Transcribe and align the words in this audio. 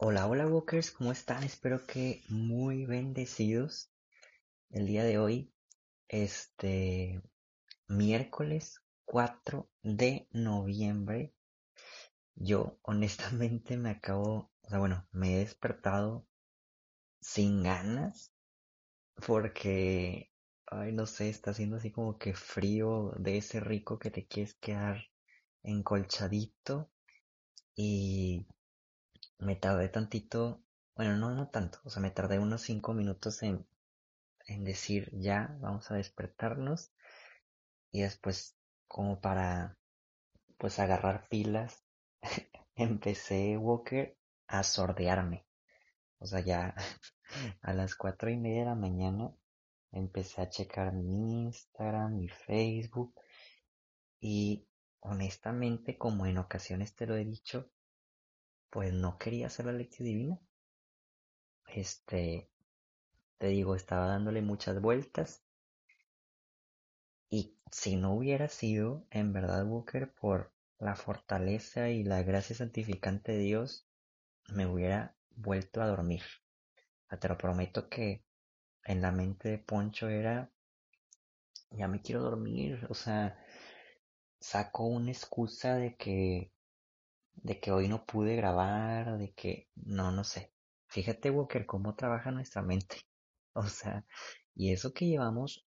Hola, 0.00 0.28
hola 0.28 0.46
Walkers, 0.46 0.92
¿cómo 0.92 1.10
están? 1.10 1.42
Espero 1.42 1.84
que 1.84 2.22
muy 2.28 2.86
bendecidos 2.86 3.90
el 4.70 4.86
día 4.86 5.02
de 5.02 5.18
hoy, 5.18 5.52
este 6.06 7.20
miércoles 7.88 8.80
4 9.04 9.68
de 9.82 10.28
noviembre. 10.30 11.34
Yo 12.36 12.78
honestamente 12.82 13.76
me 13.76 13.90
acabo, 13.90 14.52
o 14.62 14.68
sea, 14.68 14.78
bueno, 14.78 15.04
me 15.10 15.34
he 15.34 15.38
despertado 15.40 16.28
sin 17.20 17.64
ganas 17.64 18.32
porque, 19.26 20.30
ay, 20.66 20.92
no 20.92 21.06
sé, 21.06 21.28
está 21.28 21.50
haciendo 21.50 21.78
así 21.78 21.90
como 21.90 22.18
que 22.18 22.34
frío 22.34 23.14
de 23.18 23.38
ese 23.38 23.58
rico 23.58 23.98
que 23.98 24.12
te 24.12 24.28
quieres 24.28 24.54
quedar 24.54 25.02
encolchadito 25.64 26.88
y 27.74 28.46
me 29.38 29.56
tardé 29.56 29.88
tantito, 29.88 30.62
bueno, 30.96 31.16
no, 31.16 31.30
no 31.34 31.48
tanto, 31.48 31.78
o 31.84 31.90
sea, 31.90 32.02
me 32.02 32.10
tardé 32.10 32.38
unos 32.38 32.62
cinco 32.62 32.94
minutos 32.94 33.42
en, 33.42 33.66
en 34.46 34.64
decir 34.64 35.10
ya, 35.12 35.56
vamos 35.60 35.90
a 35.90 35.94
despertarnos 35.94 36.92
y 37.92 38.02
después 38.02 38.56
como 38.86 39.20
para 39.20 39.76
pues 40.58 40.78
agarrar 40.78 41.28
pilas, 41.28 41.84
empecé 42.76 43.56
Walker 43.56 44.16
a 44.48 44.62
sordearme. 44.62 45.46
O 46.18 46.26
sea, 46.26 46.40
ya 46.40 46.74
a 47.62 47.72
las 47.74 47.94
cuatro 47.94 48.30
y 48.30 48.36
media 48.36 48.60
de 48.60 48.66
la 48.66 48.74
mañana 48.74 49.32
empecé 49.92 50.42
a 50.42 50.50
checar 50.50 50.92
mi 50.92 51.44
Instagram, 51.44 52.16
mi 52.16 52.28
Facebook 52.28 53.14
y 54.20 54.66
honestamente, 55.00 55.96
como 55.96 56.26
en 56.26 56.38
ocasiones 56.38 56.94
te 56.94 57.06
lo 57.06 57.16
he 57.16 57.24
dicho, 57.24 57.70
pues 58.70 58.92
no 58.92 59.18
quería 59.18 59.46
hacer 59.46 59.66
la 59.66 59.72
lección 59.72 60.06
divina. 60.06 60.40
Este, 61.66 62.48
te 63.38 63.46
digo, 63.48 63.74
estaba 63.74 64.06
dándole 64.06 64.42
muchas 64.42 64.80
vueltas. 64.80 65.42
Y 67.30 67.56
si 67.70 67.96
no 67.96 68.14
hubiera 68.14 68.48
sido, 68.48 69.06
en 69.10 69.32
verdad, 69.32 69.64
Booker, 69.64 70.12
por 70.12 70.52
la 70.78 70.94
fortaleza 70.96 71.90
y 71.90 72.04
la 72.04 72.22
gracia 72.22 72.56
santificante 72.56 73.32
de 73.32 73.38
Dios, 73.38 73.86
me 74.48 74.66
hubiera 74.66 75.14
vuelto 75.30 75.82
a 75.82 75.86
dormir. 75.86 76.22
Te 77.20 77.28
lo 77.28 77.38
prometo 77.38 77.88
que 77.88 78.24
en 78.84 79.02
la 79.02 79.12
mente 79.12 79.48
de 79.48 79.58
Poncho 79.58 80.08
era, 80.08 80.50
ya 81.70 81.88
me 81.88 82.00
quiero 82.00 82.22
dormir, 82.22 82.86
o 82.88 82.94
sea, 82.94 83.38
saco 84.40 84.84
una 84.86 85.10
excusa 85.10 85.74
de 85.74 85.96
que 85.96 86.52
de 87.42 87.60
que 87.60 87.72
hoy 87.72 87.88
no 87.88 88.04
pude 88.04 88.36
grabar, 88.36 89.18
de 89.18 89.32
que 89.32 89.68
no, 89.76 90.10
no 90.12 90.24
sé. 90.24 90.52
Fíjate, 90.88 91.30
Walker, 91.30 91.66
cómo 91.66 91.94
trabaja 91.94 92.30
nuestra 92.30 92.62
mente. 92.62 92.96
O 93.54 93.64
sea, 93.64 94.04
y 94.54 94.72
eso 94.72 94.92
que 94.92 95.06
llevamos 95.06 95.66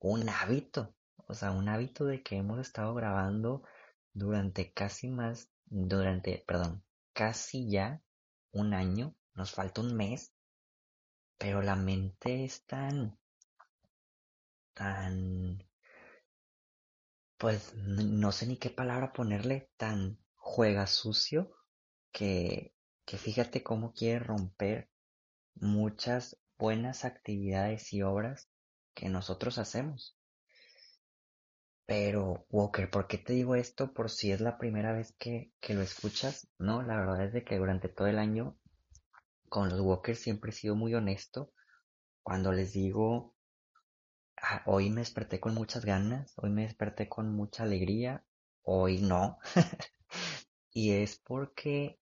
un 0.00 0.28
hábito, 0.28 0.94
o 1.28 1.32
sea, 1.32 1.52
un 1.52 1.68
hábito 1.70 2.04
de 2.04 2.22
que 2.22 2.36
hemos 2.36 2.60
estado 2.60 2.94
grabando 2.94 3.62
durante 4.12 4.72
casi 4.72 5.08
más, 5.08 5.50
durante, 5.64 6.44
perdón, 6.46 6.84
casi 7.14 7.70
ya 7.70 8.02
un 8.52 8.74
año, 8.74 9.14
nos 9.34 9.52
falta 9.52 9.80
un 9.80 9.96
mes, 9.96 10.34
pero 11.38 11.62
la 11.62 11.76
mente 11.76 12.44
es 12.44 12.66
tan, 12.66 13.18
tan, 14.74 15.64
pues 17.38 17.74
no 17.74 18.30
sé 18.30 18.46
ni 18.46 18.58
qué 18.58 18.68
palabra 18.68 19.12
ponerle, 19.12 19.70
tan 19.78 20.21
juega 20.42 20.88
sucio 20.88 21.52
que, 22.10 22.74
que 23.06 23.16
fíjate 23.16 23.62
cómo 23.62 23.92
quiere 23.94 24.18
romper 24.18 24.90
muchas 25.54 26.36
buenas 26.58 27.04
actividades 27.04 27.92
y 27.92 28.02
obras 28.02 28.50
que 28.92 29.08
nosotros 29.08 29.58
hacemos. 29.58 30.18
Pero, 31.86 32.44
Walker, 32.50 32.90
¿por 32.90 33.06
qué 33.06 33.18
te 33.18 33.34
digo 33.34 33.54
esto? 33.54 33.92
Por 33.94 34.10
si 34.10 34.32
es 34.32 34.40
la 34.40 34.58
primera 34.58 34.92
vez 34.92 35.14
que, 35.16 35.52
que 35.60 35.74
lo 35.74 35.82
escuchas. 35.82 36.48
No, 36.58 36.82
la 36.82 36.96
verdad 36.96 37.24
es 37.24 37.32
de 37.32 37.44
que 37.44 37.58
durante 37.58 37.88
todo 37.88 38.08
el 38.08 38.18
año 38.18 38.56
con 39.48 39.68
los 39.68 39.80
Walkers 39.80 40.18
siempre 40.18 40.50
he 40.50 40.54
sido 40.54 40.74
muy 40.74 40.94
honesto. 40.94 41.52
Cuando 42.22 42.52
les 42.52 42.72
digo, 42.72 43.36
ah, 44.42 44.62
hoy 44.66 44.90
me 44.90 45.02
desperté 45.02 45.38
con 45.38 45.54
muchas 45.54 45.84
ganas, 45.84 46.32
hoy 46.36 46.50
me 46.50 46.62
desperté 46.62 47.08
con 47.08 47.34
mucha 47.34 47.62
alegría, 47.62 48.24
hoy 48.62 49.00
no. 49.02 49.38
Y 50.72 50.92
es 50.92 51.18
porque 51.18 51.98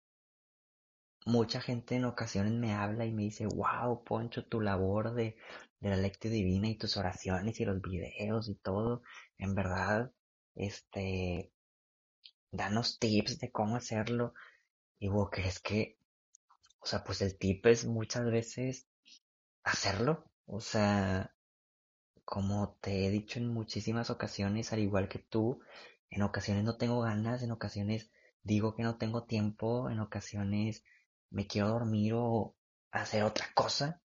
mucha 1.27 1.61
gente 1.63 1.97
en 1.97 2.05
ocasiones 2.05 2.53
me 2.53 2.75
habla 2.75 3.07
y 3.07 3.13
me 3.13 3.23
dice, 3.25 3.47
wow, 3.47 4.05
Poncho, 4.05 4.45
tu 4.47 4.61
labor 4.61 5.15
de, 5.15 5.37
de 5.81 5.89
la 5.91 5.97
lectura 5.97 6.35
divina 6.35 6.69
y 6.69 6.77
tus 6.77 6.97
oraciones 6.97 7.59
y 7.61 7.65
los 7.65 7.81
videos 7.81 8.49
y 8.49 8.55
todo, 8.57 9.03
en 9.39 9.55
verdad, 9.55 10.13
este, 10.55 11.53
danos 12.53 12.99
tips 12.99 13.39
de 13.41 13.51
cómo 13.51 13.77
hacerlo. 13.77 14.35
Y 15.01 15.09
vos 15.09 15.31
crees 15.31 15.61
que, 15.61 15.99
o 16.81 16.87
sea, 16.87 17.05
pues 17.05 17.23
el 17.23 17.39
tip 17.39 17.67
es 17.67 17.87
muchas 17.87 18.27
veces 18.31 18.89
hacerlo. 19.65 20.25
O 20.47 20.61
sea, 20.61 21.35
como 22.25 22.79
te 22.81 23.07
he 23.07 23.11
dicho 23.11 23.39
en 23.39 23.49
muchísimas 23.53 24.11
ocasiones, 24.11 24.73
al 24.73 24.81
igual 24.81 25.09
que 25.09 25.19
tú, 25.19 25.61
en 26.11 26.23
ocasiones 26.23 26.65
no 26.65 26.77
tengo 26.77 27.01
ganas, 27.01 27.43
en 27.43 27.53
ocasiones 27.53 28.11
digo 28.43 28.75
que 28.75 28.83
no 28.83 28.99
tengo 28.99 29.25
tiempo, 29.25 29.91
en 29.91 30.01
ocasiones 30.01 30.85
me 31.31 31.47
quiero 31.47 31.69
dormir 31.69 32.15
o 32.17 32.57
hacer 32.91 33.23
otra 33.23 33.47
cosa, 33.55 34.03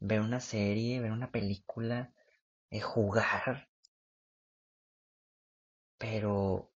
ver 0.00 0.20
una 0.20 0.40
serie, 0.40 1.00
ver 1.00 1.12
una 1.12 1.30
película, 1.30 2.12
eh, 2.70 2.80
jugar. 2.80 3.68
Pero 5.98 6.72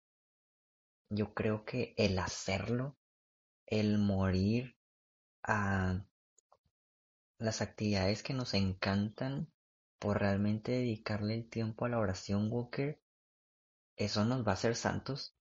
yo 1.11 1.35
creo 1.35 1.65
que 1.65 1.95
el 1.97 2.19
hacerlo, 2.19 2.97
el 3.67 3.99
morir 3.99 4.77
a 5.43 6.05
las 7.39 7.61
actividades 7.61 8.23
que 8.23 8.35
nos 8.35 8.55
encantan 8.55 9.53
por 9.99 10.21
realmente 10.21 10.73
dedicarle 10.73 11.35
el 11.35 11.49
tiempo 11.49 11.85
a 11.85 11.89
la 11.89 11.99
oración 11.99 12.51
Walker, 12.51 13.02
eso 14.05 14.25
nos 14.25 14.47
va 14.47 14.53
a 14.53 14.55
hacer 14.55 14.77
santos. 14.77 15.37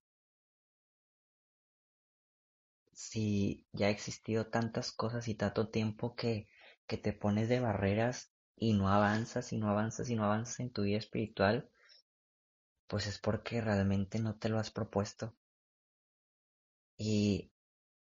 si 3.02 3.66
ya 3.74 3.88
ha 3.88 3.90
existido 3.90 4.48
tantas 4.48 4.92
cosas 4.92 5.28
y 5.28 5.34
tanto 5.34 5.70
tiempo 5.70 6.16
que, 6.16 6.48
que 6.86 6.98
te 6.98 7.14
pones 7.14 7.50
de 7.50 7.60
barreras 7.60 8.32
y 8.56 8.74
no 8.74 8.90
avanzas 8.90 9.52
y 9.54 9.58
no 9.58 9.70
avanzas 9.70 10.10
y 10.12 10.16
no 10.16 10.26
avanzas 10.26 10.60
en 10.60 10.72
tu 10.72 10.84
vida 10.84 11.00
espiritual, 11.00 11.68
pues 12.88 13.08
es 13.08 13.18
porque 13.18 13.60
realmente 13.60 14.20
no 14.20 14.36
te 14.36 14.50
lo 14.50 14.60
has 14.60 14.70
propuesto. 14.70 15.36
Y 16.96 17.52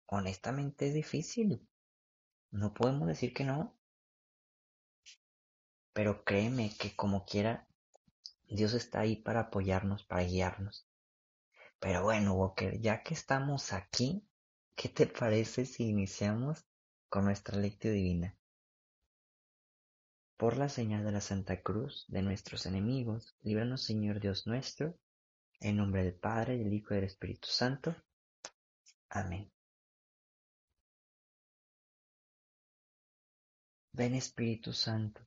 honestamente 0.06 0.88
es 0.88 0.94
difícil. 0.94 1.68
No 2.50 2.72
podemos 2.72 3.06
decir 3.06 3.34
que 3.34 3.44
no. 3.44 3.76
Pero 5.92 6.24
créeme 6.24 6.72
que 6.78 6.96
como 6.96 7.26
quiera, 7.26 7.68
Dios 8.54 8.74
está 8.74 9.00
ahí 9.00 9.16
para 9.16 9.40
apoyarnos, 9.40 10.04
para 10.04 10.22
guiarnos. 10.22 10.86
Pero 11.78 12.02
bueno, 12.02 12.34
Walker, 12.34 12.80
ya 12.80 13.02
que 13.02 13.14
estamos 13.14 13.72
aquí, 13.72 14.26
¿Qué 14.76 14.90
te 14.90 15.06
parece 15.06 15.64
si 15.64 15.84
iniciamos 15.88 16.66
con 17.08 17.24
nuestra 17.24 17.58
lectura 17.58 17.94
divina? 17.94 18.36
Por 20.36 20.58
la 20.58 20.68
señal 20.68 21.02
de 21.02 21.12
la 21.12 21.22
Santa 21.22 21.62
Cruz 21.62 22.04
de 22.08 22.20
nuestros 22.20 22.66
enemigos, 22.66 23.34
líbranos 23.40 23.82
Señor 23.82 24.20
Dios 24.20 24.46
nuestro, 24.46 24.98
en 25.60 25.78
nombre 25.78 26.04
del 26.04 26.14
Padre, 26.14 26.58
del 26.58 26.74
Hijo 26.74 26.92
y 26.92 26.96
del 26.96 27.06
Espíritu 27.06 27.48
Santo. 27.48 27.96
Amén. 29.08 29.50
Ven 33.92 34.14
Espíritu 34.14 34.74
Santo. 34.74 35.26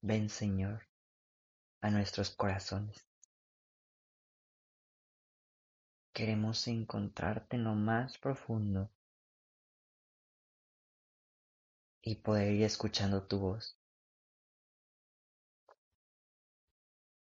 Ven 0.00 0.28
Señor 0.28 0.86
a 1.80 1.90
nuestros 1.90 2.30
corazones. 2.30 3.08
queremos 6.18 6.66
encontrarte 6.66 7.54
en 7.54 7.62
lo 7.62 7.76
más 7.76 8.18
profundo 8.18 8.90
y 12.02 12.16
poder 12.16 12.54
ir 12.54 12.64
escuchando 12.64 13.28
tu 13.28 13.38
voz. 13.38 13.78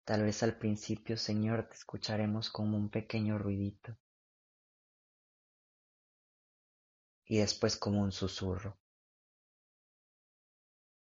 Tal 0.05 0.23
vez 0.23 0.41
al 0.43 0.57
principio, 0.57 1.17
Señor, 1.17 1.67
te 1.67 1.75
escucharemos 1.75 2.49
como 2.49 2.77
un 2.77 2.87
pequeño 2.87 3.37
ruidito 3.37 3.97
y 7.25 7.39
después 7.39 7.75
como 7.75 8.01
un 8.01 8.13
susurro. 8.13 8.77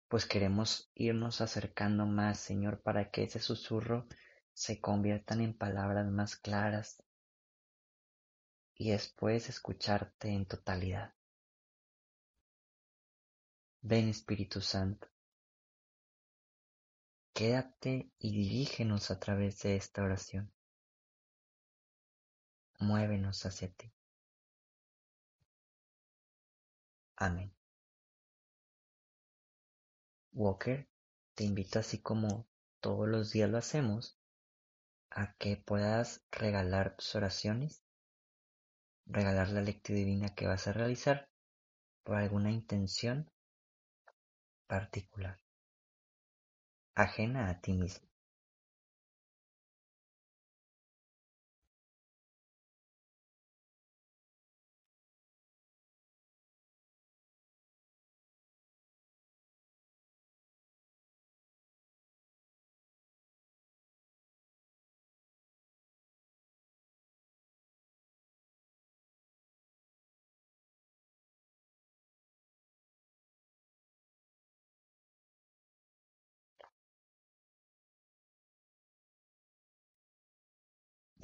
Pues 0.08 0.24
queremos 0.26 0.90
irnos 0.94 1.40
acercando 1.40 2.06
más, 2.06 2.38
Señor, 2.38 2.80
para 2.80 3.10
que 3.10 3.24
ese 3.24 3.40
susurro 3.40 4.06
se 4.52 4.80
conviertan 4.80 5.40
en 5.40 5.56
palabras 5.56 6.06
más 6.06 6.36
claras 6.36 7.02
y 8.74 8.90
después 8.90 9.48
escucharte 9.48 10.28
en 10.28 10.46
totalidad. 10.46 11.14
Ven 13.82 14.08
Espíritu 14.08 14.60
Santo, 14.60 15.08
quédate 17.32 18.10
y 18.18 18.32
dirígenos 18.32 19.10
a 19.10 19.18
través 19.18 19.62
de 19.62 19.76
esta 19.76 20.02
oración. 20.02 20.52
Muévenos 22.78 23.44
hacia 23.46 23.72
ti. 23.72 23.92
Amén. 27.16 27.55
Walker, 30.36 30.86
te 31.34 31.44
invito 31.44 31.78
así 31.78 32.02
como 32.02 32.46
todos 32.80 33.08
los 33.08 33.32
días 33.32 33.48
lo 33.48 33.56
hacemos, 33.56 34.18
a 35.08 35.32
que 35.38 35.56
puedas 35.56 36.26
regalar 36.30 36.94
tus 36.94 37.14
oraciones, 37.14 37.82
regalar 39.06 39.48
la 39.48 39.62
lectura 39.62 39.98
divina 39.98 40.34
que 40.34 40.46
vas 40.46 40.68
a 40.68 40.74
realizar 40.74 41.30
por 42.04 42.16
alguna 42.16 42.50
intención 42.50 43.30
particular, 44.66 45.40
ajena 46.94 47.48
a 47.48 47.58
ti 47.62 47.72
mismo. 47.72 48.05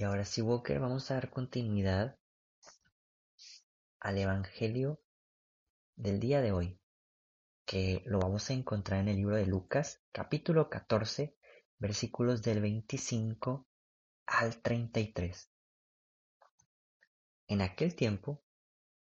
Y 0.03 0.05
ahora 0.05 0.25
sí, 0.25 0.43
Walker, 0.43 0.81
vamos 0.81 1.09
a 1.09 1.15
dar 1.15 1.31
continuidad 1.31 2.19
al 4.01 4.19
Evangelio 4.19 5.01
del 5.95 6.19
día 6.19 6.41
de 6.41 6.51
hoy, 6.51 6.81
que 7.65 8.03
lo 8.07 8.19
vamos 8.19 8.51
a 8.51 8.53
encontrar 8.53 8.99
en 8.99 9.07
el 9.07 9.17
libro 9.19 9.37
de 9.37 9.47
Lucas, 9.47 10.03
capítulo 10.11 10.69
14, 10.69 11.37
versículos 11.79 12.43
del 12.43 12.61
25 12.61 13.69
al 14.27 14.61
33. 14.61 15.49
En 17.47 17.61
aquel 17.61 17.95
tiempo 17.95 18.43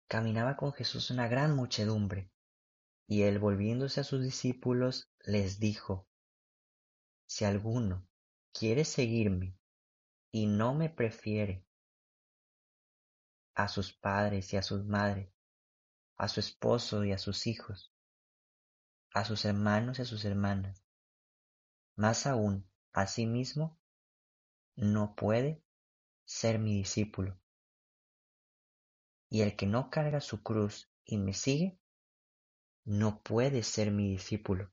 caminaba 0.09 0.57
con 0.57 0.73
Jesús 0.73 1.11
una 1.11 1.29
gran 1.29 1.55
muchedumbre, 1.55 2.31
y 3.07 3.25
él 3.25 3.39
volviéndose 3.39 4.01
a 4.01 4.05
sus 4.05 4.23
discípulos 4.23 5.11
les 5.27 5.61
dijo, 5.61 6.09
Si 7.27 7.45
alguno 7.45 8.09
quiere 8.51 8.87
seguirme, 8.87 9.59
y 10.37 10.47
no 10.47 10.75
me 10.75 10.91
prefiere 10.91 11.65
a 13.55 13.69
sus 13.69 13.95
padres 13.95 14.53
y 14.53 14.59
a 14.59 14.63
sus 14.63 14.85
madres, 14.85 15.33
a 16.19 16.29
su 16.29 16.41
esposo 16.41 17.07
y 17.07 17.13
a 17.13 17.17
sus 17.17 17.47
hijos, 17.47 17.91
a 19.15 19.25
sus 19.25 19.47
hermanos 19.47 19.99
y 19.99 20.03
a 20.03 20.05
sus 20.05 20.27
hermanas, 20.27 20.85
más 21.95 22.27
aún 22.27 22.69
a 22.93 23.07
sí 23.07 23.25
mismo, 23.25 23.79
no 24.75 25.15
puede 25.15 25.65
ser 26.27 26.59
mi 26.59 26.77
discípulo. 26.77 27.41
Y 29.31 29.41
el 29.41 29.57
que 29.57 29.65
no 29.65 29.89
carga 29.89 30.21
su 30.21 30.43
cruz 30.43 30.93
y 31.07 31.17
me 31.17 31.33
sigue, 31.33 31.79
no 32.85 33.23
puede 33.23 33.63
ser 33.63 33.91
mi 33.91 34.11
discípulo. 34.11 34.71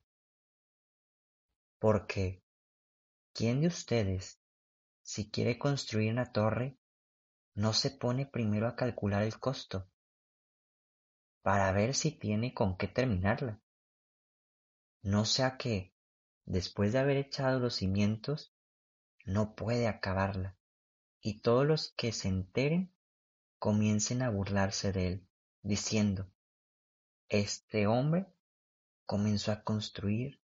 Porque, 1.78 2.44
¿quién 3.32 3.62
de 3.62 3.68
ustedes 3.68 4.43
si 5.04 5.30
quiere 5.30 5.58
construir 5.58 6.10
una 6.10 6.32
torre, 6.32 6.78
no 7.54 7.74
se 7.74 7.90
pone 7.90 8.24
primero 8.24 8.66
a 8.66 8.74
calcular 8.74 9.22
el 9.22 9.38
costo 9.38 9.86
para 11.42 11.70
ver 11.72 11.94
si 11.94 12.10
tiene 12.10 12.54
con 12.54 12.78
qué 12.78 12.88
terminarla. 12.88 13.60
No 15.02 15.26
sea 15.26 15.58
que, 15.58 15.94
después 16.46 16.94
de 16.94 17.00
haber 17.00 17.18
echado 17.18 17.60
los 17.60 17.74
cimientos, 17.74 18.54
no 19.26 19.54
puede 19.54 19.88
acabarla, 19.88 20.56
y 21.20 21.42
todos 21.42 21.66
los 21.66 21.92
que 21.92 22.10
se 22.10 22.28
enteren 22.28 22.90
comiencen 23.58 24.22
a 24.22 24.30
burlarse 24.30 24.90
de 24.90 25.08
él, 25.08 25.28
diciendo, 25.60 26.30
Este 27.28 27.86
hombre 27.86 28.26
comenzó 29.04 29.52
a 29.52 29.62
construir 29.64 30.40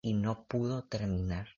y 0.00 0.14
no 0.14 0.46
pudo 0.46 0.84
terminar. 0.88 1.57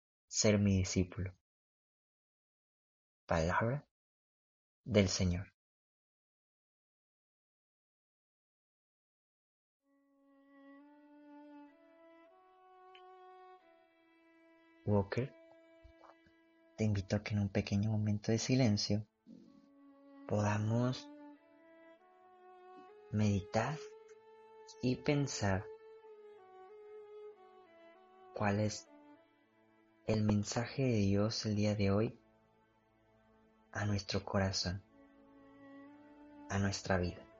ser 0.31 0.57
mi 0.57 0.77
discípulo. 0.77 1.33
Palabra 3.25 3.85
del 4.85 5.09
Señor. 5.09 5.51
Walker, 14.85 15.33
te 16.77 16.85
invito 16.85 17.17
a 17.17 17.23
que 17.23 17.33
en 17.33 17.41
un 17.41 17.49
pequeño 17.49 17.91
momento 17.91 18.31
de 18.31 18.39
silencio 18.39 19.05
podamos 20.29 21.09
meditar 23.11 23.77
y 24.81 24.95
pensar 24.95 25.65
cuál 28.33 28.61
es 28.61 28.90
el 30.11 30.23
mensaje 30.23 30.83
de 30.83 30.97
Dios 30.97 31.45
el 31.45 31.55
día 31.55 31.73
de 31.75 31.89
hoy 31.91 32.19
a 33.71 33.85
nuestro 33.85 34.25
corazón, 34.25 34.81
a 36.49 36.59
nuestra 36.59 36.97
vida. 36.97 37.30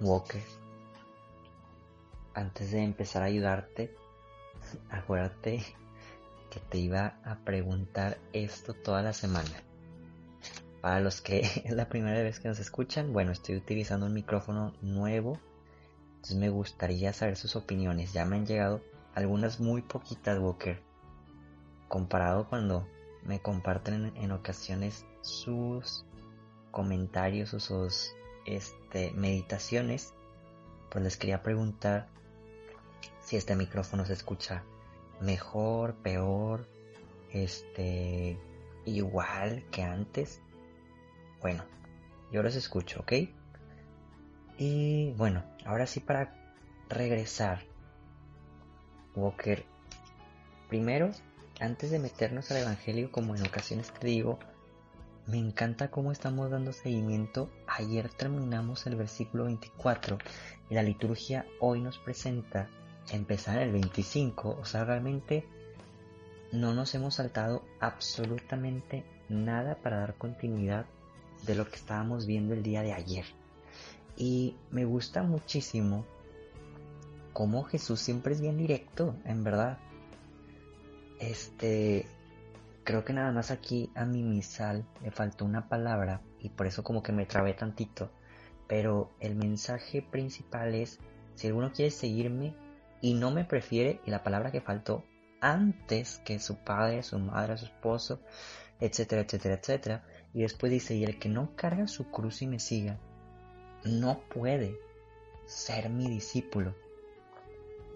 Walker, 0.00 0.42
antes 2.34 2.70
de 2.70 2.82
empezar 2.82 3.22
a 3.22 3.26
ayudarte, 3.26 3.94
acuérdate 4.90 5.64
que 6.50 6.60
te 6.60 6.78
iba 6.78 7.18
a 7.24 7.38
preguntar 7.44 8.18
esto 8.32 8.74
toda 8.74 9.02
la 9.02 9.12
semana. 9.12 9.62
Para 10.80 11.00
los 11.00 11.20
que 11.20 11.40
es 11.64 11.72
la 11.72 11.88
primera 11.88 12.22
vez 12.22 12.38
que 12.38 12.48
nos 12.48 12.60
escuchan, 12.60 13.12
bueno, 13.12 13.32
estoy 13.32 13.56
utilizando 13.56 14.06
un 14.06 14.14
micrófono 14.14 14.72
nuevo, 14.82 15.38
entonces 16.14 16.36
me 16.36 16.48
gustaría 16.48 17.12
saber 17.12 17.36
sus 17.36 17.56
opiniones. 17.56 18.12
Ya 18.12 18.24
me 18.24 18.36
han 18.36 18.46
llegado 18.46 18.80
algunas 19.14 19.58
muy 19.58 19.82
poquitas, 19.82 20.38
Walker, 20.38 20.80
comparado 21.88 22.48
cuando 22.48 22.86
me 23.24 23.40
comparten 23.40 24.12
en, 24.16 24.32
ocasiones 24.32 25.04
sus 25.22 26.06
comentarios 26.70 27.52
o 27.54 27.60
sus 27.60 28.14
este, 28.56 29.12
meditaciones, 29.12 30.14
pues 30.90 31.04
les 31.04 31.16
quería 31.16 31.42
preguntar 31.42 32.08
si 33.20 33.36
este 33.36 33.54
micrófono 33.54 34.06
se 34.06 34.14
escucha 34.14 34.64
mejor, 35.20 35.94
peor, 35.96 36.66
este, 37.30 38.38
igual 38.86 39.64
que 39.70 39.82
antes. 39.82 40.40
Bueno, 41.40 41.62
yo 42.32 42.42
los 42.42 42.56
escucho, 42.56 43.00
¿ok? 43.00 43.12
Y 44.56 45.12
bueno, 45.12 45.44
ahora 45.66 45.86
sí 45.86 46.00
para 46.00 46.34
regresar, 46.88 47.64
Walker, 49.14 49.64
primero, 50.68 51.10
antes 51.60 51.90
de 51.90 51.98
meternos 51.98 52.50
al 52.50 52.58
Evangelio, 52.58 53.12
como 53.12 53.36
en 53.36 53.46
ocasiones 53.46 53.92
te 53.92 54.06
digo, 54.06 54.38
me 55.28 55.36
encanta 55.36 55.90
cómo 55.90 56.10
estamos 56.10 56.50
dando 56.50 56.72
seguimiento. 56.72 57.50
Ayer 57.66 58.08
terminamos 58.08 58.86
el 58.86 58.96
versículo 58.96 59.44
24 59.44 60.16
y 60.70 60.74
la 60.74 60.82
liturgia 60.82 61.44
hoy 61.60 61.82
nos 61.82 61.98
presenta 61.98 62.70
empezar 63.10 63.58
el 63.58 63.70
25. 63.70 64.56
O 64.58 64.64
sea, 64.64 64.84
realmente 64.84 65.46
no 66.50 66.72
nos 66.72 66.94
hemos 66.94 67.16
saltado 67.16 67.62
absolutamente 67.78 69.04
nada 69.28 69.74
para 69.76 69.98
dar 69.98 70.14
continuidad 70.14 70.86
de 71.44 71.54
lo 71.54 71.68
que 71.68 71.76
estábamos 71.76 72.24
viendo 72.24 72.54
el 72.54 72.62
día 72.62 72.80
de 72.80 72.94
ayer. 72.94 73.26
Y 74.16 74.56
me 74.70 74.86
gusta 74.86 75.22
muchísimo 75.22 76.06
cómo 77.34 77.64
Jesús 77.64 78.00
siempre 78.00 78.32
es 78.32 78.40
bien 78.40 78.56
directo, 78.56 79.14
en 79.26 79.44
verdad. 79.44 79.76
Este, 81.20 82.06
creo 82.88 83.04
que 83.04 83.12
nada 83.12 83.30
más 83.32 83.50
aquí 83.50 83.92
a 83.94 84.06
mi 84.06 84.22
misal 84.22 84.82
le 85.02 85.10
faltó 85.10 85.44
una 85.44 85.68
palabra 85.68 86.22
y 86.40 86.48
por 86.48 86.66
eso 86.66 86.82
como 86.82 87.02
que 87.02 87.12
me 87.12 87.26
trabé 87.26 87.52
tantito. 87.52 88.10
Pero 88.66 89.12
el 89.20 89.36
mensaje 89.36 90.00
principal 90.00 90.74
es, 90.74 90.98
si 91.34 91.48
alguno 91.48 91.70
quiere 91.70 91.90
seguirme, 91.90 92.54
y 93.02 93.12
no 93.12 93.30
me 93.30 93.44
prefiere 93.44 94.00
y 94.06 94.10
la 94.10 94.22
palabra 94.22 94.50
que 94.50 94.62
faltó 94.62 95.04
antes 95.42 96.22
que 96.24 96.38
su 96.38 96.64
padre, 96.64 97.02
su 97.02 97.18
madre, 97.18 97.58
su 97.58 97.66
esposo, 97.66 98.22
etcétera, 98.80 99.20
etcétera, 99.20 99.56
etcétera. 99.56 100.04
Y 100.32 100.40
después 100.40 100.72
dice, 100.72 100.94
y 100.94 101.04
el 101.04 101.18
que 101.18 101.28
no 101.28 101.54
carga 101.56 101.88
su 101.88 102.10
cruz 102.10 102.40
y 102.40 102.46
me 102.46 102.58
siga, 102.58 102.98
no 103.84 104.20
puede 104.30 104.74
ser 105.44 105.90
mi 105.90 106.08
discípulo. 106.08 106.74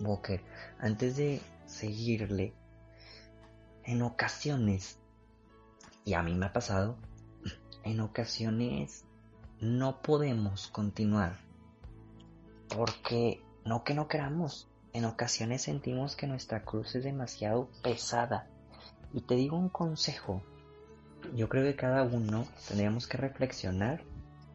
Walker, 0.03 0.43
antes 0.81 1.17
de 1.17 1.41
seguirle, 1.65 2.53
en 3.85 4.03
ocasiones, 4.03 4.99
y 6.05 6.15
a 6.15 6.23
mí 6.23 6.35
me 6.35 6.47
ha 6.47 6.53
pasado, 6.53 6.97
en 7.85 8.01
ocasiones 8.01 9.05
no 9.61 10.03
podemos 10.03 10.69
continuar. 10.69 11.39
Porque 12.69 13.43
no 13.65 13.85
que 13.85 13.95
no 13.95 14.09
queramos, 14.09 14.69
en 14.93 15.05
ocasiones 15.05 15.63
sentimos 15.63 16.17
que 16.17 16.27
nuestra 16.27 16.65
cruz 16.65 16.95
es 16.95 17.05
demasiado 17.05 17.69
pesada. 17.83 18.49
Y 19.13 19.23
te 19.23 19.37
digo 19.37 19.57
un 19.57 19.69
consejo. 19.69 20.43
Yo 21.35 21.49
creo 21.49 21.65
que 21.65 21.77
cada 21.77 22.03
uno 22.03 22.47
tendríamos 22.67 23.07
que 23.07 23.17
reflexionar 23.17 24.03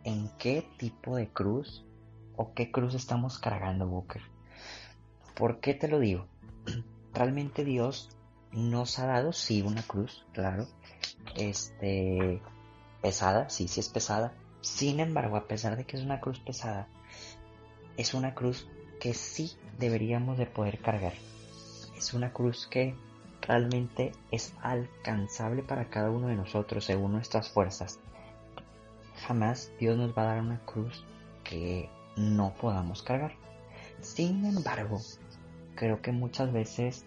en 0.04 0.30
qué 0.38 0.68
tipo 0.78 1.16
de 1.16 1.30
cruz 1.30 1.86
o 2.36 2.54
qué 2.54 2.72
cruz 2.72 2.94
estamos 2.94 3.40
cargando, 3.40 3.88
Booker. 3.88 4.22
¿Por 5.36 5.60
qué 5.60 5.74
te 5.74 5.88
lo 5.88 6.00
digo? 6.00 6.28
Realmente 7.14 7.64
Dios 7.64 8.10
nos 8.52 9.00
ha 9.00 9.06
dado, 9.06 9.34
sí, 9.34 9.62
una 9.62 9.84
cruz, 9.84 10.26
claro. 10.34 10.68
Este, 11.36 12.42
pesada, 13.02 13.50
sí, 13.50 13.68
sí 13.68 13.80
es 13.80 13.90
pesada. 13.90 14.34
Sin 14.62 15.00
embargo, 15.00 15.38
a 15.38 15.48
pesar 15.48 15.78
de 15.78 15.86
que 15.86 15.98
es 15.98 16.04
una 16.04 16.20
cruz 16.20 16.40
pesada, 16.40 16.88
es 17.98 18.14
una 18.14 18.34
cruz 18.34 18.68
que 19.00 19.14
sí 19.14 19.52
deberíamos 19.78 20.38
de 20.38 20.46
poder 20.46 20.80
cargar. 20.80 21.14
Es 21.98 22.14
una 22.14 22.34
cruz 22.34 22.68
que 22.68 22.96
realmente 23.42 24.12
es 24.32 24.54
alcanzable 24.62 25.64
para 25.64 25.90
cada 25.90 26.10
uno 26.10 26.28
de 26.28 26.36
nosotros 26.36 26.86
según 26.86 27.14
nuestras 27.14 27.50
fuerzas. 27.50 28.00
Jamás 29.26 29.72
Dios 29.80 29.98
nos 29.98 30.16
va 30.16 30.24
a 30.24 30.34
dar 30.36 30.42
una 30.42 30.60
cruz 30.66 31.06
que 31.44 31.90
no 32.16 32.54
podamos 32.56 33.04
cargar. 33.04 33.36
Sin 34.02 34.46
embargo, 34.46 35.00
creo 35.76 36.02
que 36.02 36.12
muchas 36.12 36.52
veces 36.52 37.06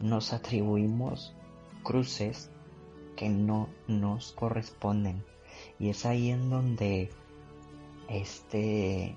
nos 0.00 0.32
atribuimos 0.32 1.34
cruces 1.82 2.50
que 3.16 3.28
no 3.28 3.68
nos 3.86 4.32
corresponden. 4.32 5.24
Y 5.78 5.90
es 5.90 6.04
ahí 6.06 6.30
en 6.30 6.50
donde 6.50 7.10
este 8.08 9.16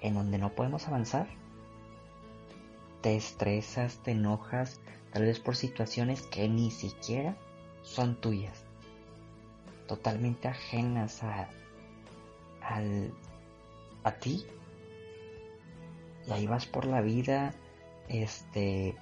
en 0.00 0.14
donde 0.14 0.38
no 0.38 0.50
podemos 0.50 0.86
avanzar. 0.88 1.28
Te 3.00 3.16
estresas, 3.16 3.98
te 4.02 4.12
enojas, 4.12 4.80
tal 5.12 5.22
vez 5.22 5.40
por 5.40 5.56
situaciones 5.56 6.22
que 6.22 6.48
ni 6.48 6.70
siquiera 6.70 7.36
son 7.82 8.16
tuyas. 8.16 8.64
Totalmente 9.86 10.48
ajenas 10.48 11.22
a, 11.22 11.48
al, 12.62 13.12
a 14.04 14.12
ti. 14.12 14.44
Y 16.26 16.32
ahí 16.32 16.46
vas 16.46 16.66
por 16.66 16.84
la 16.84 17.00
vida, 17.00 17.54
este, 18.08 18.96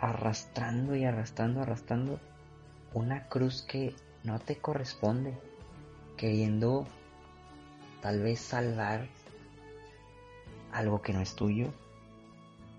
arrastrando 0.00 0.96
y 0.96 1.04
arrastrando, 1.04 1.60
arrastrando 1.60 2.18
una 2.94 3.28
cruz 3.28 3.62
que 3.62 3.94
no 4.24 4.38
te 4.38 4.56
corresponde, 4.56 5.38
queriendo 6.16 6.86
tal 8.00 8.20
vez 8.22 8.40
salvar 8.40 9.06
algo 10.72 11.02
que 11.02 11.12
no 11.12 11.20
es 11.20 11.34
tuyo, 11.34 11.68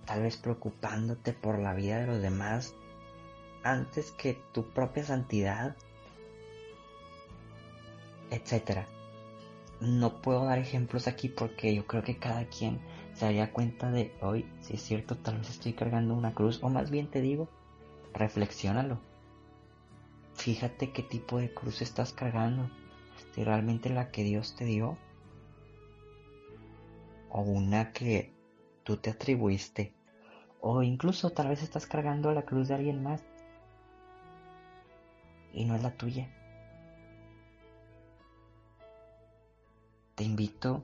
tal 0.05 0.23
vez 0.23 0.37
preocupándote 0.37 1.33
por 1.33 1.59
la 1.59 1.73
vida 1.73 1.99
de 1.99 2.07
los 2.07 2.21
demás 2.21 2.73
antes 3.63 4.11
que 4.11 4.41
tu 4.51 4.69
propia 4.69 5.03
santidad, 5.03 5.75
etcétera. 8.31 8.87
No 9.79 10.21
puedo 10.21 10.45
dar 10.45 10.59
ejemplos 10.59 11.07
aquí 11.07 11.29
porque 11.29 11.73
yo 11.75 11.85
creo 11.85 12.03
que 12.03 12.17
cada 12.17 12.45
quien 12.45 12.79
se 13.21 13.27
daría 13.27 13.53
cuenta 13.53 13.91
de 13.91 14.11
hoy, 14.21 14.47
si 14.61 14.73
es 14.73 14.81
cierto, 14.81 15.15
tal 15.15 15.37
vez 15.37 15.51
estoy 15.51 15.73
cargando 15.73 16.15
una 16.15 16.33
cruz, 16.33 16.57
o 16.63 16.69
más 16.69 16.89
bien 16.89 17.05
te 17.05 17.21
digo, 17.21 17.49
reflexiónalo. 18.15 18.99
Fíjate 20.33 20.91
qué 20.91 21.03
tipo 21.03 21.37
de 21.37 21.53
cruz 21.53 21.83
estás 21.83 22.13
cargando, 22.13 22.71
si 23.35 23.43
realmente 23.43 23.91
la 23.91 24.09
que 24.09 24.23
Dios 24.23 24.55
te 24.55 24.65
dio 24.65 24.97
o 27.29 27.41
una 27.41 27.91
que 27.91 28.33
tú 28.83 28.97
te 28.97 29.11
atribuiste 29.11 29.93
o 30.59 30.81
incluso 30.81 31.29
tal 31.29 31.49
vez 31.49 31.61
estás 31.61 31.85
cargando 31.85 32.31
la 32.31 32.41
cruz 32.41 32.69
de 32.69 32.73
alguien 32.73 33.03
más 33.03 33.23
y 35.53 35.65
no 35.65 35.75
es 35.75 35.83
la 35.83 35.91
tuya. 35.91 36.27
Te 40.15 40.23
invito 40.23 40.83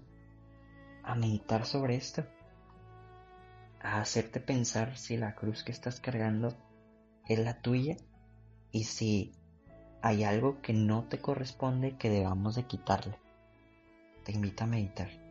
a 1.08 1.16
meditar 1.16 1.66
sobre 1.66 1.96
esto, 1.96 2.26
a 3.80 4.02
hacerte 4.02 4.42
pensar 4.42 4.98
si 4.98 5.16
la 5.16 5.36
cruz 5.36 5.64
que 5.64 5.72
estás 5.72 6.02
cargando 6.02 6.54
es 7.28 7.40
la 7.40 7.62
tuya 7.62 7.96
y 8.72 8.84
si 8.84 9.32
hay 10.02 10.26
algo 10.26 10.62
que 10.62 10.74
no 10.74 11.06
te 11.06 11.20
corresponde 11.20 11.98
que 11.98 12.10
debamos 12.10 12.56
de 12.56 12.64
quitarle. 12.64 13.18
Te 14.26 14.34
invito 14.34 14.66
a 14.66 14.68
meditar. 14.68 15.27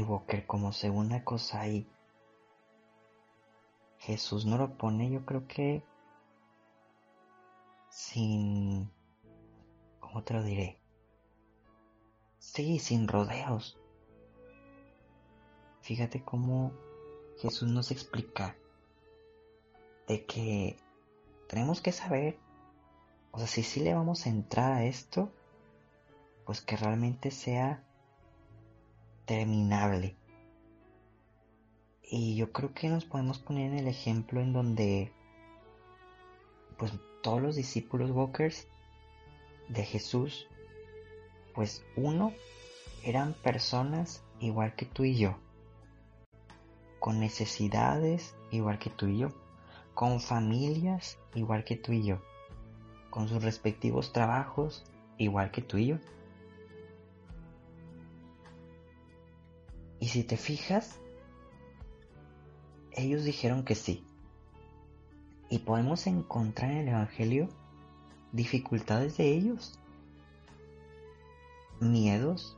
Evoker 0.00 0.46
como 0.46 0.72
segunda 0.72 1.24
cosa 1.24 1.60
ahí. 1.60 1.86
Jesús 3.98 4.46
no 4.46 4.56
lo 4.56 4.76
pone, 4.76 5.10
yo 5.10 5.24
creo 5.26 5.46
que 5.46 5.82
sin... 7.90 8.90
¿Cómo 10.00 10.22
te 10.24 10.34
lo 10.34 10.42
diré? 10.42 10.78
Sí, 12.38 12.78
sin 12.78 13.06
rodeos. 13.06 13.78
Fíjate 15.82 16.24
cómo 16.24 16.72
Jesús 17.38 17.68
nos 17.70 17.90
explica 17.90 18.56
de 20.08 20.24
que 20.24 20.76
tenemos 21.46 21.80
que 21.80 21.92
saber, 21.92 22.38
o 23.32 23.38
sea, 23.38 23.46
si 23.46 23.62
sí 23.62 23.80
le 23.80 23.94
vamos 23.94 24.26
a 24.26 24.30
entrar 24.30 24.72
a 24.72 24.84
esto, 24.84 25.30
pues 26.46 26.60
que 26.62 26.76
realmente 26.76 27.30
sea 27.30 27.84
terminable. 29.30 30.16
Y 32.02 32.34
yo 32.34 32.50
creo 32.50 32.74
que 32.74 32.88
nos 32.88 33.04
podemos 33.04 33.38
poner 33.38 33.70
en 33.70 33.78
el 33.78 33.86
ejemplo 33.86 34.40
en 34.40 34.52
donde, 34.52 35.12
pues 36.76 36.92
todos 37.22 37.40
los 37.40 37.54
discípulos 37.54 38.10
Walkers 38.10 38.66
de 39.68 39.84
Jesús, 39.84 40.48
pues 41.54 41.84
uno, 41.94 42.32
eran 43.04 43.34
personas 43.34 44.24
igual 44.40 44.74
que 44.74 44.86
tú 44.86 45.04
y 45.04 45.14
yo, 45.14 45.38
con 46.98 47.20
necesidades 47.20 48.34
igual 48.50 48.80
que 48.80 48.90
tú 48.90 49.06
y 49.06 49.18
yo, 49.18 49.28
con 49.94 50.18
familias 50.18 51.20
igual 51.36 51.62
que 51.62 51.76
tú 51.76 51.92
y 51.92 52.02
yo, 52.02 52.20
con 53.10 53.28
sus 53.28 53.44
respectivos 53.44 54.12
trabajos 54.12 54.84
igual 55.18 55.52
que 55.52 55.62
tú 55.62 55.76
y 55.78 55.86
yo. 55.86 55.98
Y 60.00 60.08
si 60.08 60.24
te 60.24 60.38
fijas, 60.38 60.98
ellos 62.92 63.22
dijeron 63.24 63.64
que 63.64 63.74
sí. 63.74 64.04
Y 65.50 65.58
podemos 65.58 66.06
encontrar 66.06 66.70
en 66.70 66.78
el 66.78 66.88
Evangelio 66.88 67.48
dificultades 68.32 69.18
de 69.18 69.32
ellos, 69.34 69.78
miedos, 71.80 72.56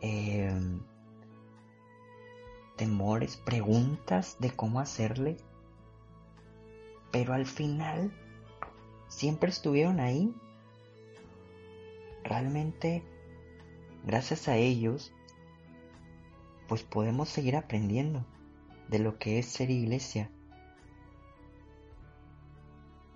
em, 0.00 0.80
temores, 2.76 3.36
preguntas 3.36 4.36
de 4.40 4.50
cómo 4.50 4.80
hacerle. 4.80 5.36
Pero 7.12 7.34
al 7.34 7.46
final 7.46 8.12
siempre 9.08 9.50
estuvieron 9.50 10.00
ahí. 10.00 10.34
Realmente, 12.24 13.04
gracias 14.04 14.48
a 14.48 14.56
ellos, 14.56 15.12
pues 16.68 16.82
podemos 16.82 17.28
seguir 17.28 17.56
aprendiendo 17.56 18.24
de 18.88 18.98
lo 18.98 19.18
que 19.18 19.38
es 19.38 19.46
ser 19.46 19.70
iglesia. 19.70 20.30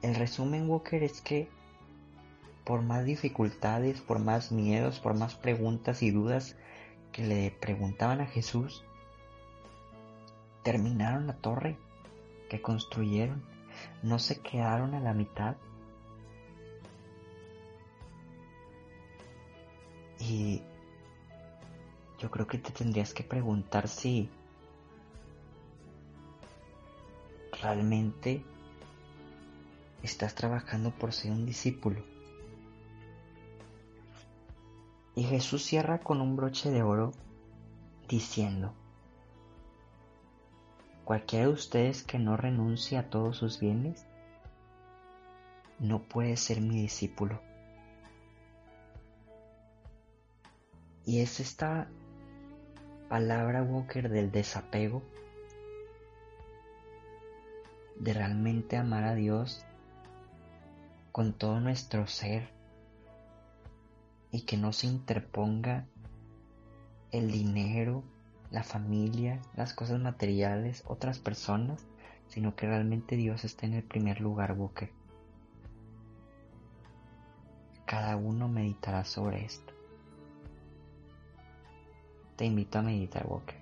El 0.02 0.14
resumen, 0.14 0.68
Walker, 0.68 1.02
es 1.02 1.20
que 1.20 1.48
por 2.64 2.82
más 2.82 3.04
dificultades, 3.04 4.00
por 4.00 4.18
más 4.18 4.52
miedos, 4.52 5.00
por 5.00 5.14
más 5.14 5.34
preguntas 5.34 6.02
y 6.02 6.10
dudas 6.10 6.56
que 7.12 7.26
le 7.26 7.50
preguntaban 7.50 8.20
a 8.20 8.26
Jesús, 8.26 8.84
terminaron 10.62 11.26
la 11.26 11.36
torre 11.36 11.76
que 12.48 12.62
construyeron, 12.62 13.42
no 14.02 14.18
se 14.18 14.40
quedaron 14.40 14.94
a 14.94 15.00
la 15.00 15.14
mitad. 15.14 15.56
Y 20.18 20.62
yo 22.20 22.30
creo 22.30 22.46
que 22.46 22.58
te 22.58 22.70
tendrías 22.70 23.14
que 23.14 23.24
preguntar 23.24 23.88
si 23.88 24.28
realmente 27.62 28.44
estás 30.02 30.34
trabajando 30.34 30.90
por 30.90 31.14
ser 31.14 31.32
un 31.32 31.46
discípulo. 31.46 32.02
Y 35.14 35.24
Jesús 35.24 35.64
cierra 35.64 36.00
con 36.00 36.20
un 36.20 36.36
broche 36.36 36.70
de 36.70 36.82
oro 36.82 37.12
diciendo, 38.06 38.74
cualquiera 41.04 41.46
de 41.46 41.52
ustedes 41.52 42.02
que 42.02 42.18
no 42.18 42.36
renuncie 42.36 42.98
a 42.98 43.08
todos 43.08 43.38
sus 43.38 43.58
bienes, 43.58 44.04
no 45.78 46.02
puede 46.02 46.36
ser 46.36 46.60
mi 46.60 46.82
discípulo. 46.82 47.40
Y 51.06 51.20
es 51.20 51.40
esta 51.40 51.88
palabra 53.10 53.64
Walker 53.64 54.08
del 54.08 54.30
desapego, 54.30 55.02
de 57.98 58.14
realmente 58.14 58.76
amar 58.76 59.02
a 59.02 59.16
Dios 59.16 59.66
con 61.10 61.32
todo 61.32 61.58
nuestro 61.58 62.06
ser 62.06 62.48
y 64.30 64.42
que 64.42 64.56
no 64.56 64.72
se 64.72 64.86
interponga 64.86 65.88
el 67.10 67.32
dinero, 67.32 68.04
la 68.52 68.62
familia, 68.62 69.40
las 69.56 69.74
cosas 69.74 69.98
materiales, 69.98 70.84
otras 70.86 71.18
personas, 71.18 71.84
sino 72.28 72.54
que 72.54 72.68
realmente 72.68 73.16
Dios 73.16 73.44
esté 73.44 73.66
en 73.66 73.74
el 73.74 73.82
primer 73.82 74.20
lugar, 74.20 74.52
Walker. 74.52 74.92
Cada 77.86 78.14
uno 78.14 78.46
meditará 78.46 79.04
sobre 79.04 79.44
esto 79.44 79.79
te 82.40 82.46
invito 82.46 82.78
a 82.78 82.82
meditar, 82.82 83.26
Walker. 83.26 83.59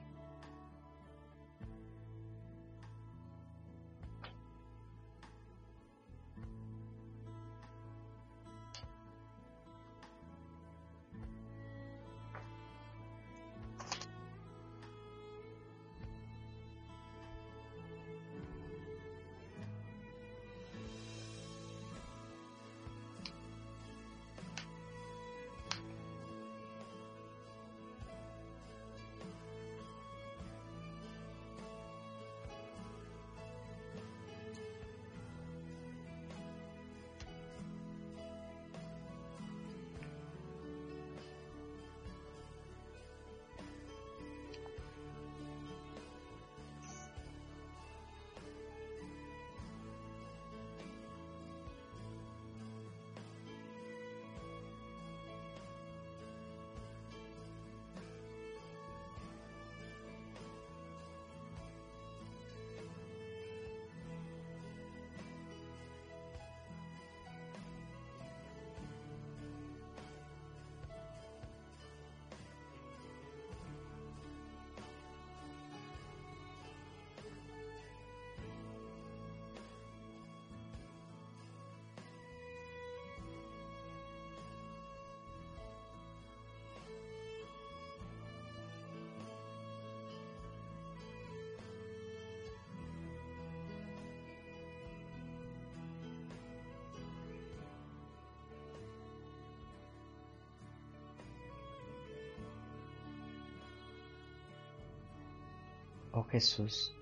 Oh 106.20 106.24
Jesús, 106.24 106.92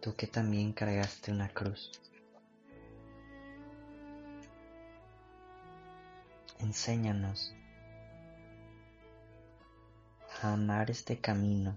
tú 0.00 0.16
que 0.16 0.26
también 0.26 0.72
cargaste 0.72 1.30
una 1.30 1.50
cruz, 1.50 1.92
enséñanos 6.60 7.54
a 10.40 10.54
amar 10.54 10.90
este 10.90 11.20
camino 11.20 11.76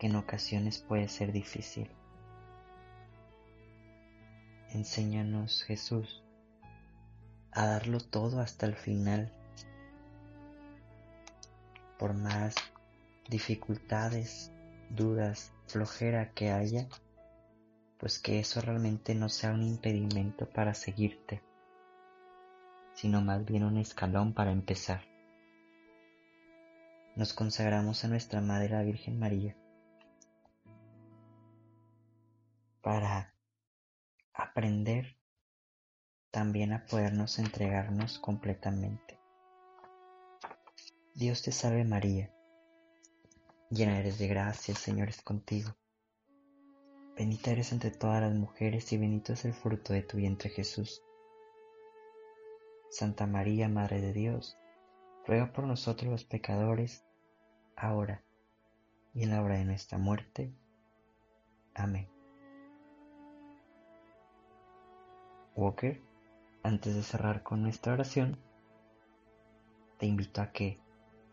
que 0.00 0.08
en 0.08 0.16
ocasiones 0.16 0.80
puede 0.80 1.06
ser 1.06 1.30
difícil. 1.30 1.88
Enséñanos, 4.70 5.62
Jesús, 5.62 6.24
a 7.52 7.66
darlo 7.66 8.00
todo 8.00 8.40
hasta 8.40 8.66
el 8.66 8.74
final, 8.74 9.32
por 12.00 12.14
más 12.14 12.56
dificultades, 13.28 14.52
dudas, 14.90 15.52
flojera 15.66 16.32
que 16.32 16.50
haya, 16.50 16.88
pues 17.98 18.18
que 18.18 18.40
eso 18.40 18.60
realmente 18.60 19.14
no 19.14 19.28
sea 19.28 19.52
un 19.52 19.62
impedimento 19.62 20.48
para 20.48 20.74
seguirte, 20.74 21.42
sino 22.94 23.20
más 23.20 23.44
bien 23.44 23.64
un 23.64 23.78
escalón 23.78 24.32
para 24.34 24.52
empezar 24.52 25.12
nos 27.14 27.34
consagramos 27.34 28.04
a 28.04 28.08
nuestra 28.08 28.40
Madre 28.40 28.70
la 28.70 28.82
Virgen 28.82 29.18
María 29.18 29.54
para 32.80 33.34
aprender 34.32 35.16
también 36.30 36.72
a 36.72 36.86
podernos 36.86 37.38
entregarnos 37.38 38.18
completamente. 38.18 39.20
Dios 41.14 41.42
te 41.42 41.52
salve 41.52 41.84
María, 41.84 42.32
llena 43.72 43.98
eres 43.98 44.18
de 44.18 44.28
gracia, 44.28 44.72
el 44.72 44.76
Señor 44.76 45.08
es 45.08 45.22
contigo. 45.22 45.70
Bendita 47.16 47.52
eres 47.52 47.72
entre 47.72 47.90
todas 47.90 48.20
las 48.20 48.34
mujeres 48.34 48.92
y 48.92 48.98
bendito 48.98 49.32
es 49.32 49.46
el 49.46 49.54
fruto 49.54 49.94
de 49.94 50.02
tu 50.02 50.18
vientre 50.18 50.50
Jesús. 50.50 51.02
Santa 52.90 53.26
María, 53.26 53.70
Madre 53.70 54.02
de 54.02 54.12
Dios, 54.12 54.58
ruega 55.26 55.52
por 55.52 55.64
nosotros 55.64 56.10
los 56.10 56.24
pecadores, 56.24 57.04
ahora 57.74 58.22
y 59.14 59.22
en 59.22 59.30
la 59.30 59.42
hora 59.42 59.56
de 59.56 59.64
nuestra 59.64 59.96
muerte. 59.96 60.52
Amén. 61.74 62.08
Walker, 65.56 65.98
antes 66.62 66.94
de 66.94 67.02
cerrar 67.02 67.42
con 67.42 67.62
nuestra 67.62 67.94
oración, 67.94 68.38
te 69.98 70.04
invito 70.04 70.42
a 70.42 70.52
que 70.52 70.78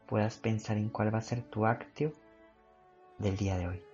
puedas 0.08 0.38
pensar 0.38 0.78
en 0.78 0.90
cuál 0.90 1.14
va 1.14 1.20
a 1.20 1.22
ser 1.22 1.42
tu 1.44 1.66
acto 1.66 2.14
del 3.20 3.38
día 3.38 3.58
de 3.58 3.68
hoy. 3.68 3.89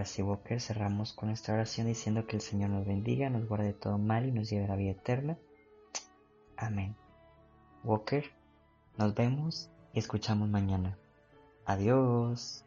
Ahora 0.00 0.30
Walker, 0.30 0.60
cerramos 0.60 1.12
con 1.12 1.30
esta 1.30 1.52
oración 1.52 1.86
diciendo 1.86 2.26
que 2.26 2.36
el 2.36 2.42
Señor 2.42 2.70
nos 2.70 2.86
bendiga, 2.86 3.28
nos 3.28 3.46
guarde 3.46 3.72
todo 3.72 3.98
mal 3.98 4.26
y 4.26 4.32
nos 4.32 4.48
lleve 4.48 4.64
a 4.64 4.68
la 4.68 4.76
vida 4.76 4.92
eterna. 4.92 5.38
Amén. 6.56 6.96
Walker, 7.84 8.24
nos 8.96 9.14
vemos 9.14 9.70
y 9.92 9.98
escuchamos 9.98 10.48
mañana. 10.48 10.96
Adiós. 11.66 12.64